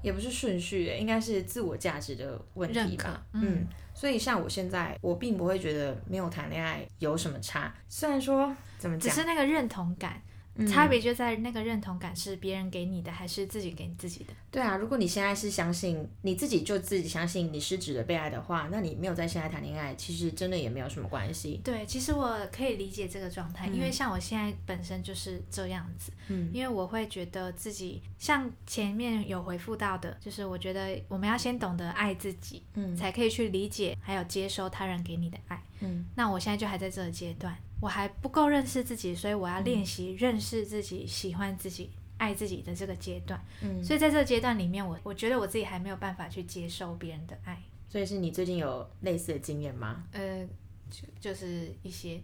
[0.01, 3.25] 也不是顺序，应该是自我价值的问题吧。
[3.33, 7.73] 嗯，所以像我现在，我并不会觉得没有谈恋爱有什么差。
[7.87, 10.21] 虽然说怎么讲，只是那个认同感。
[10.67, 14.33] 差别就在那个认同感是别人给你的还是自己给你自己的？
[14.51, 21.59] 对啊，如果你现在是相信你自己就自己相信你是值得被爱的话，那你没有在现在谈恋爱，其实真的也没有什么关系。
[21.63, 26.11] 对，其实我可以理解这个状态，因为像我现在本身就是这样子。
[26.27, 35.61] 嗯，因为我会觉得自己像前面有回复到的，就是我觉得我们要先懂得爱自己，嗯，才可以去理解还有接收他人给你的爱。
[35.79, 37.57] 嗯，那我现在就还在这个阶段。
[37.83, 43.37] 我还不够认识自己，所以我要练习认识自己、喜欢自己、爱自己的这个阶段。
[43.61, 47.61] 嗯，所以在这个阶段里面，我我觉得我自己还没有办法去接受别人的爱。
[47.89, 50.05] 所以是你最近有类似的经验吗？
[50.13, 50.47] 呃，
[50.89, 52.21] 就就是一些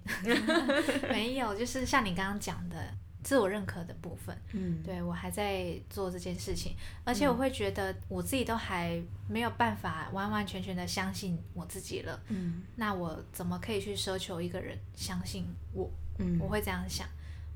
[1.12, 2.78] 没有，就是像你刚刚讲的。
[3.24, 15.90] 自我认可的部分，嗯，对我还在做这件事情，而且我会觉得我自己都还没有办法完完全全的相信我自己了，嗯，那我怎么可以去奢求一个人相信我？
[16.18, 17.08] 嗯，我会这样想，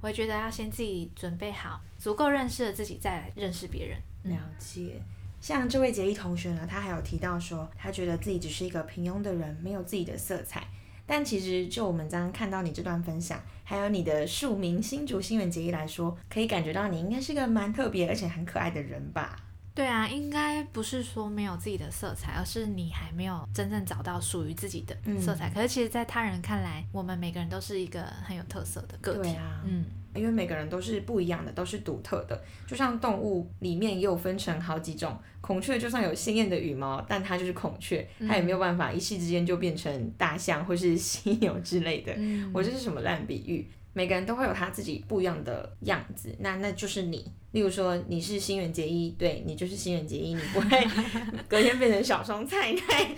[0.02, 3.98] 我会觉得要先自己准备好，足够认识了自己，再来认识别人。
[4.24, 5.02] 了解，
[5.42, 10.66] 像这位杰一同学呢，他还有提到说，他觉得自己只是一个平庸的人，没有自己的色彩。
[11.06, 19.36] 但其实，就我们刚刚看到你这段分享，还有你的署名新竹新闻结衣来说，可以感觉到你应该是个蛮特别而且很可爱的人吧？
[19.76, 25.50] 对啊，应该不是说没有自己的色彩，而是你还没有真正找到属于自己的色彩。
[25.50, 29.22] 可是，其实，在他人看来，我们每个人都是一个很有特色的个体。
[29.22, 29.86] 对啊，嗯。
[30.16, 32.42] 因为每个人都是不一样的，都是独特的。
[32.68, 42.14] 就像动物里面也有分成好几种，孔雀就算有鲜艳的羽毛，但它就是孔雀，它也没有办法一夕之间就变成大象或是 犀牛之类的。
[42.54, 43.68] 我这是什么烂比喻？
[43.96, 47.32] 每个人都会有他自己不一样的样子，那那就是你。
[47.52, 50.88] 例如说你是新垣结衣，对你就是新垣结衣，你不会
[51.48, 53.16] 隔天变成小松菜奈。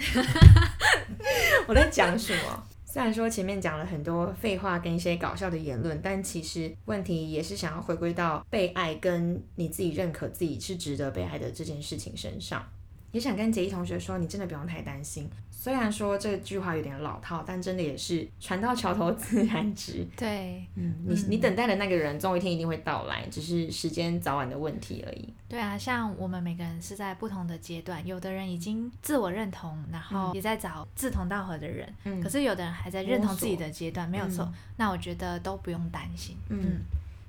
[1.65, 2.67] 我在讲什么？
[2.95, 12.65] 虽然说前面讲了很多废话跟一些搞笑的言论，但其实问题也是想要回归到被爱跟你自己认可自己是值得被爱的这件事情身上。
[13.11, 15.29] 也想跟杰一同学说，你真的不用太担心。
[15.65, 20.05] 虽然说这句话有点老套，但真的也是船到桥头 自然直。
[20.15, 25.33] 对，嗯，你你等待的那个人，总有一天一定会到来，只是时间早晚的问题而已。
[25.49, 34.47] 对啊，像我们每个人是在不同的阶段，有的人已经自我认同，然后也在找志同道合的人，嗯，可是有的人还在认同自己的阶段，没有错。
[34.77, 36.81] 那我觉得都不用担心，嗯，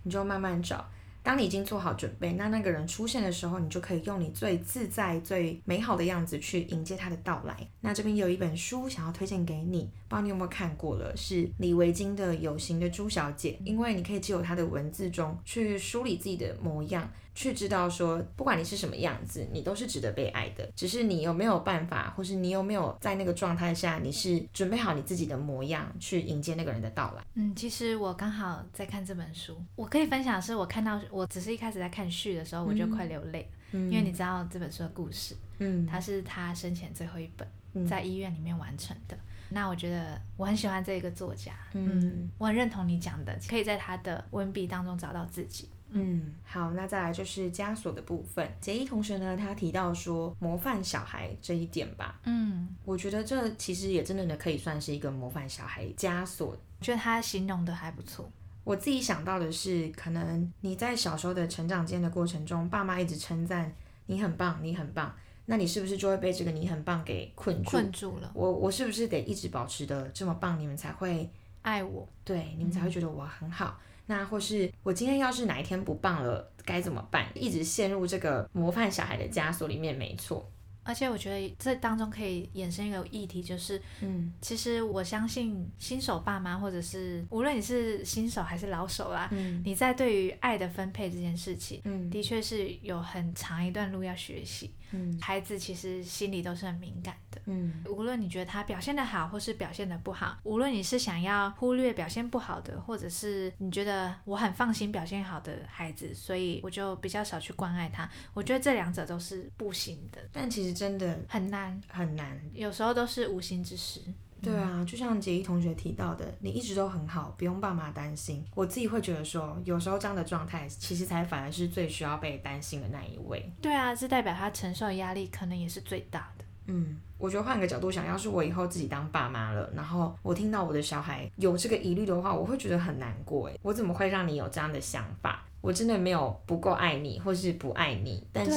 [0.03, 0.87] 你就慢慢找。
[1.27, 7.69] 当你已经做好准备，那那个人出现的时候，你就可以用你最自在、最美好的样子去迎接他的到来。
[7.81, 17.11] 那这边有一本书想要推荐给你，不知道你有没有看过了，是李维京的《有形的朱小姐》，因为你可以借由他的文字中去梳理自己的模样。
[17.37, 20.67] 去知道说，不管你是什么样子，你都是值得被爱的。
[20.75, 27.23] 只是你有没有办法，或是你有没有在那个状态下，你是准备好你自己的模样去迎接那个人的到来。
[27.35, 39.15] 嗯，其实我刚好在看这本书，我可以分享的是我看到，我只是一开始在看序的时候，我就快流泪了，因为你知道这本书的故事，嗯，它是他生前最后一本在医院里面完成的。
[39.51, 45.69] 那我觉得我很喜欢这个作家，嗯，我很认同你讲的，可以在他的文笔当中找到自己。
[45.91, 48.49] 嗯，好，那再来就是枷锁的部分。
[48.61, 52.21] 杰一同学呢，他提到说模范小孩这一点吧。
[52.25, 56.49] 嗯，我觉得这其实也真的呢，可以算是一个模范小孩枷锁。
[56.49, 58.31] 我觉得他形容的还不错。
[58.65, 63.73] 我自己想到的是，可能你在小时候的成长间的过程中，爸妈一直称赞
[64.07, 67.71] 你很棒，你很棒，那你是不是就会被这个你很棒给困住？
[67.71, 68.33] 困住了。
[68.35, 71.31] 我我是不是得一直保持的这么棒，你们才会
[71.63, 72.09] 爱我？
[72.25, 73.79] 对，你们才会觉得我很好。
[74.07, 77.27] 那或是我今天要是哪一天不棒了，该怎么办？
[77.35, 80.51] 一直陷入这个模范小孩的枷锁里面，没错。
[80.89, 94.73] 而且我觉得这当中可以衍生一个议题，就是，嗯，其实我相信新手爸妈，或者是无论你是新手还是老手啦，嗯，你在对于爱的分配这件事情，嗯，的确是有很长一段路要学习。
[94.93, 97.41] 嗯，孩子其实心里都是很敏感的。
[97.47, 108.09] 嗯，无论你觉得他表现的好，或是表现的不好，无论你是想要忽略表现不好的，或者是你觉得我很放心表现好的孩子，所以我就比较少去关爱他。
[108.35, 110.21] 我觉得这两者都是不行的。
[110.33, 114.01] 但其实真的很难很难，有时候都是无心之失。
[114.43, 118.45] 对啊，就像杰一同学提到的，你一直都很好，不用爸妈担心。
[118.55, 123.51] 我自己会觉得说，有时候这样的状态，其实才反而是最需要被担心的那一位。
[123.61, 126.45] 对啊，这代表他承受压力可能也是最大的。
[126.69, 133.49] 嗯，我觉得换个角度想，要是我以后自己当爸妈了，然后我听到我的小孩有这个疑虑的话，我会觉得很难过。
[133.49, 135.45] 诶，我怎么会让你有这样的想法？
[135.67, 138.53] 我真的没有不够爱你，或是不爱你，但是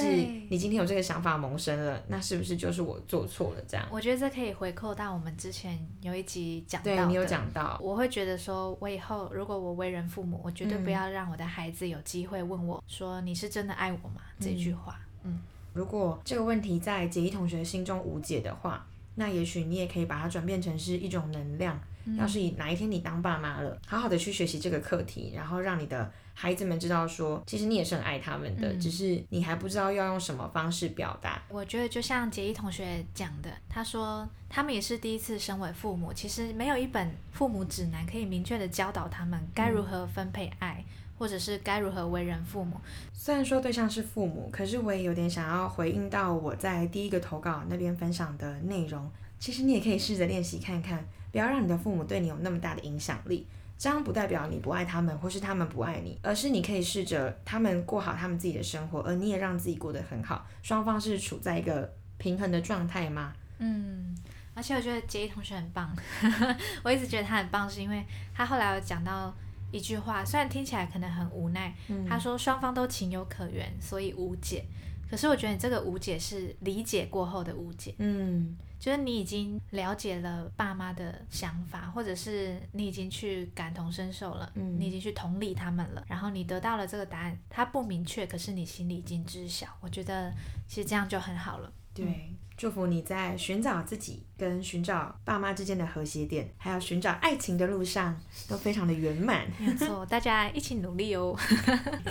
[0.48, 3.64] 你今天有这个想法萌生了，那是不是就是我做错了？
[3.68, 14.22] 这样，我觉得这可以回扣到我们之前有一集讲到对你有讲到，我会觉得说，我以后如果我为人父母，我绝对不要让我的孩子有机会问我说你是真的爱我吗？
[14.40, 15.40] 这句话，嗯，
[15.74, 18.86] 如果这个问题在杰一同学心中无解的话，
[19.16, 21.80] 那也许你也可以把它转变成是一种能量。
[22.18, 31.42] 要是以哪一天你当爸妈了，好好的去学习这个课题，然后让你的孩子们知道说，其实你也是很爱他们的，只是你还不知道要用什么方式表达。
[31.50, 40.86] 我觉得就像杰一同学讲的，他说他们也是第一次身为父母，其实没有一本父母指南可以明确的教导他们该如何分配爱。
[41.20, 42.78] 或者是该如何为人父母。
[43.12, 49.06] 虽然说对象是父母，可是我也有点想要回应到我在第一个投稿那边分享的内容。
[49.38, 53.46] 其实你也可以试着练习看看，不要让你的父母对你有那么大的影响力。
[53.80, 63.34] 这样不代表你不爱他们，或是他们不爱你，而是你可以试着他们过好他们自己的生活，而你也让自己过得很好，双方是处在一个平衡的状态吗？
[63.60, 64.14] 嗯，
[64.54, 65.90] 而且我觉得杰一同学很棒，
[66.84, 69.34] 我一直觉得他很棒，是因为他后来有讲到
[69.72, 71.74] 一句话，虽然听起来可能很无奈，
[72.06, 74.66] 他说双方都情有可原，所以无解。
[75.10, 78.58] 可是我觉得你这个无解是理解过后的无解，嗯。
[78.80, 89.68] 就是你已经了解了爸妈的想法，或者是你已经去感同身受了，嗯，你已经去同理他们了，然后你得到了这个答案，它不明确，可是你心里已经知晓。
[89.82, 90.34] 我觉得
[90.66, 91.72] 其实这样就很好了。
[91.94, 98.18] 对，祝福你在寻找自己跟寻找爸妈之间的和谐点，还有寻找爱情的路上
[98.48, 99.46] 都非常的圆满。
[99.60, 101.38] 没错，大家一起努力哦。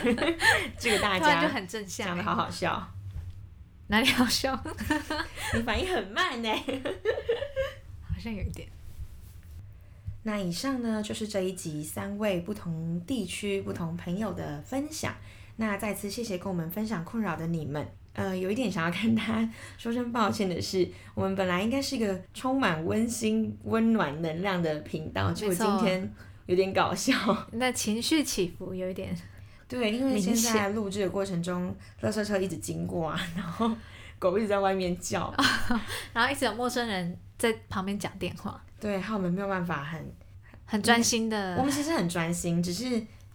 [0.78, 2.86] 这个大家就很正向，讲的好好笑。
[3.89, 4.59] 哪里好笑？
[5.55, 6.49] 你反应很慢呢，
[8.03, 8.68] 好像有一点。
[10.24, 15.14] 那以上呢，就是这一集三位不同地区、不同朋友的分享。
[15.57, 17.86] 那再次谢谢跟我们分享困扰的你们。
[18.12, 26.12] 呃，有一点想要跟他说声抱歉的是，我们本来应该是一个充满温馨、温暖能量的频道，结果今天
[26.47, 27.14] 有点搞笑。
[27.53, 29.16] 那情绪起伏有一点。
[29.68, 33.70] 对，因为现在录制的过程中，垃圾车一直经过啊， 然后
[34.18, 35.32] 狗一直在外面叫，
[36.14, 38.60] 然后一直有陌生人在旁边讲电话。
[38.80, 40.12] 对，害我们没有办法很
[40.64, 41.56] 很专心的。
[41.56, 42.84] 我们其实很专心，只是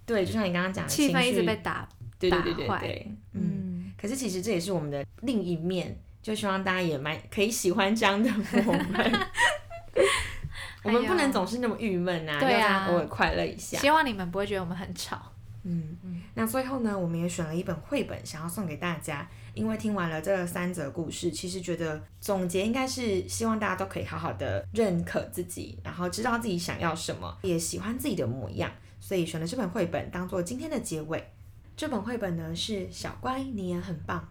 [0.06, 1.88] 对，就像你刚刚讲，气氛一直被打
[2.30, 3.06] 打坏。
[3.34, 8.32] 嗯，可是其实这也是我们的另一面，就希望大家也蛮可以喜欢这样的
[8.66, 9.28] 我们。
[10.84, 13.78] 我们不能总是那么郁闷啊，对啊，偶尔快乐一下。
[13.78, 15.32] 希望你们不会觉得我们很吵。
[15.64, 19.28] 嗯嗯，那最后呢，我们也选了一本绘本，想要送给大家。
[19.54, 28.72] 因为听完了这三则故事，其实觉得总结应该是希望大家都可以好好的认可自己，然后知道自己想要什么，也喜欢自己的模样。
[29.00, 31.24] 所以选了这本绘本当做今天的结尾。
[31.76, 34.28] 这本绘本呢是小乖，你也很棒。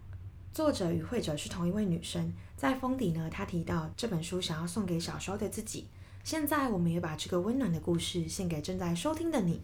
[0.52, 5.88] 作者与绘者是同一位女生，在封底呢，她提到这本书想要送给小时候的自己。
[6.24, 9.62] 现在我们也把这个温暖的故事献给正在收听的你。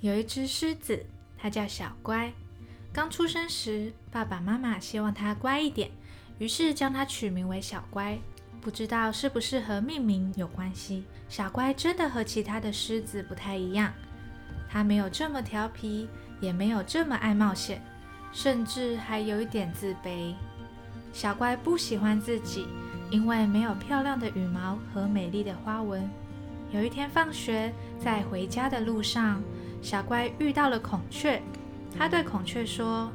[0.00, 1.06] 有一只狮子，
[1.38, 2.30] 它叫小乖。
[2.92, 5.90] 刚出生时，爸爸妈妈希望它乖一点，
[6.38, 8.18] 于是将它取名为小乖。
[8.60, 13.90] 不知道是不是和命名有关系，小乖真的和其他的狮子不太一样。
[14.68, 16.08] 它没有这么调皮，
[16.40, 17.82] 也没有这么爱冒险，
[18.32, 20.34] 甚至还有一点自卑。
[21.10, 22.66] 小乖不喜欢自己，
[23.10, 26.06] 因为没有漂亮的羽毛和美丽的花纹。
[26.70, 29.42] 有一天放学，在回家的路上。
[29.86, 31.40] 小乖遇到了孔雀，
[31.96, 33.08] 他对孔雀说：“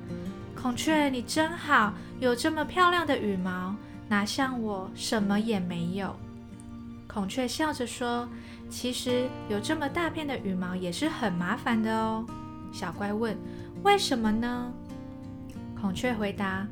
[0.55, 3.76] 孔雀，你真好，有这么漂亮的羽毛，
[4.07, 6.15] 哪像我什么也没有。”
[7.13, 8.26] 孔雀笑着说
[8.72, 12.26] ：“其实有这么大片的羽毛也是很麻烦的哦。”
[12.72, 13.38] 小乖问
[13.84, 14.72] ：“为什么呢？”
[15.82, 16.65] 孔雀回答：“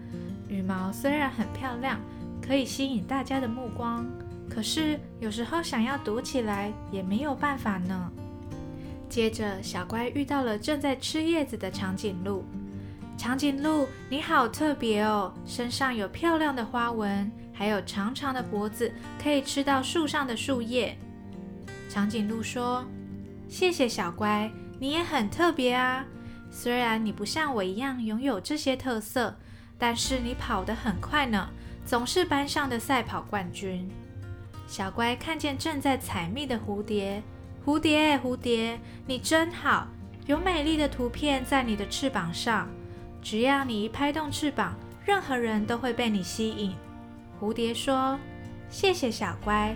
[0.48, 2.00] 羽毛虽然很漂亮，
[2.42, 4.06] 可以吸引大家的目光，
[4.50, 8.10] 可是有时候想要躲起来也没有办法呢。”
[9.10, 12.46] 接着，小乖遇到了正在吃叶子的长颈鹿。
[13.18, 20.96] 长颈鹿，你好特别哦，身上有漂亮的花纹，还有长长的脖子，可以吃到树上的树叶。
[21.90, 22.86] 长颈鹿说
[23.50, 24.50] ：“谢谢小乖，
[24.80, 26.06] 你也很特别啊。
[26.52, 29.36] 虽然你不像我一样拥有这些特色，
[29.78, 31.50] 但是你跑得很快呢，
[31.84, 33.90] 总是班上的赛跑冠军。”
[34.66, 37.22] 小乖看见正在采蜜的蝴蝶。
[37.70, 39.88] 蝴蝶，蝴蝶，你真好，
[40.26, 42.68] 有美丽的图片在你的翅膀上。
[43.22, 46.74] 只要你一拍动翅膀，任何人都会被你吸引。
[47.40, 48.18] 蝴蝶说
[48.72, 49.76] ：“谢谢小乖，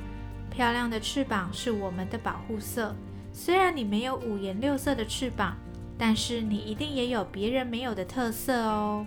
[0.50, 2.96] 漂亮的翅膀是我们的保护色。
[3.32, 5.56] 虽然你没有五颜六色的翅膀，
[5.96, 9.06] 但是你一定也有别人没有的特色哦。”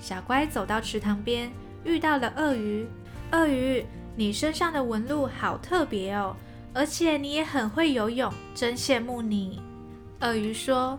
[0.00, 1.48] 小乖走到池塘边，
[1.84, 2.88] 遇到了鳄鱼。
[3.30, 6.34] 鳄鱼，你身上的纹路好特别哦。
[6.76, 9.62] 而且你也很会游泳，真羡慕你。
[10.20, 10.98] 鳄鱼说：“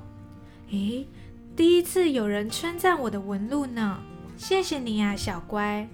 [0.73, 1.07] 诶，
[1.55, 3.99] 第一次有人称赞我的纹路呢，
[4.35, 5.87] 谢谢你啊，小乖。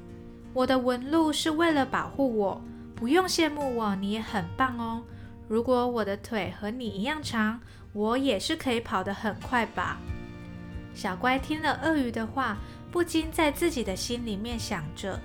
[0.53, 2.61] 我的纹路是为了保护我，
[2.95, 5.03] 不用羡慕我，你也很棒哦。
[5.49, 7.59] 如果我的腿和你一样长，
[7.91, 9.99] 我也是可以跑得很快吧？”
[10.95, 12.57] 小乖听了鳄鱼的话，
[12.89, 15.19] 不禁在自己的心里面想着。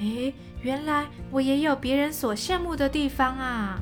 [0.00, 0.34] 诶，
[0.64, 3.78] 原来我也有别人所羡慕的地方啊！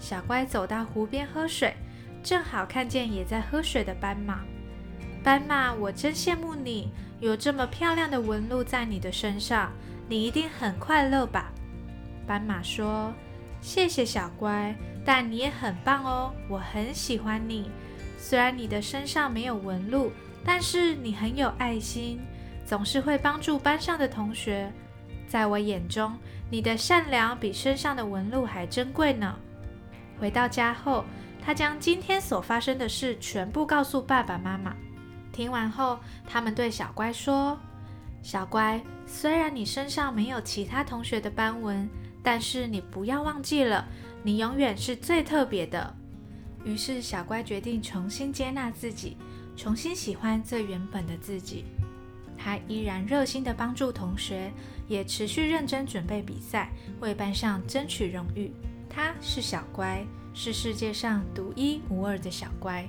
[0.00, 1.76] 小乖走到湖边喝水，
[2.22, 4.40] 正好看见也在喝水的斑马。
[5.22, 6.90] 斑马，我真羡慕你，
[7.20, 9.70] 有这么漂亮的纹路在你的身上，
[10.08, 11.52] 你一定很快乐吧？
[12.26, 13.12] 斑马说
[13.60, 17.70] ：“谢谢小乖，但你也很棒哦，我很喜欢你。
[18.16, 20.10] 虽然你的身上没有纹路，
[20.42, 22.18] 但是你很有爱心，
[22.64, 24.72] 总是会帮助班上的同学。
[25.28, 26.18] 在我眼中，
[26.50, 29.36] 你的善良比身上的纹路还珍贵呢。”
[30.18, 31.04] 回到家后，
[31.44, 34.74] 他将今天所发生的事全部告诉爸爸妈妈。
[35.32, 37.56] 听完后，他们对小乖说
[38.22, 41.88] ：“小乖，虽然你身上没有其他同学的斑纹，
[42.22, 43.86] 但是你不要忘记了，
[44.24, 45.94] 你永远是最特别的。”
[46.64, 49.16] 于是，小乖决定重新接纳自己，
[49.56, 51.64] 重新喜欢最原本的自己。
[52.36, 54.52] 他依然热心地帮助同学，
[54.88, 56.70] 也持续认真准备比赛，
[57.00, 58.50] 为班上争取荣誉。
[58.88, 62.88] 他是小乖，是世界上独一无二的小乖。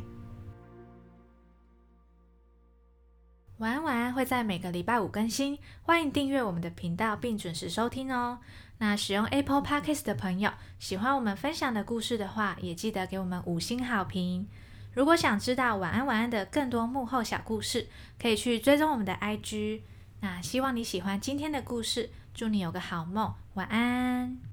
[3.58, 8.39] 晚安晚安会在每个礼拜五更新，欢迎订阅我们的频道并准时收听哦。
[8.78, 14.47] 那使用 Apple Podcast 的朋友，喜欢我们分享的故事的话，也记得给我们五星好评。
[14.93, 17.88] 如果想知道晚安晚安的更多幕后小故事，
[18.18, 19.82] 可以去追踪我们的 IG。
[20.22, 24.49] 那希望你喜欢今天的故事，祝你有个好梦，晚安。